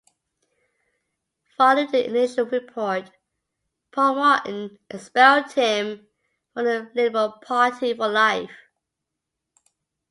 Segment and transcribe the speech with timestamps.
[1.59, 3.11] Following the initial report,
[3.91, 6.07] Paul Martin expelled him
[6.55, 8.49] from the Liberal Party for life.